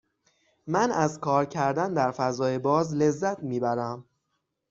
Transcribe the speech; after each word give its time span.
من 0.67 0.91
از 0.91 1.19
کار 1.19 1.45
کردن 1.45 1.93
در 1.93 2.11
فضای 2.11 2.57
باز 2.59 2.95
لذت 2.95 3.43
می 3.43 3.59
برم. 3.59 4.05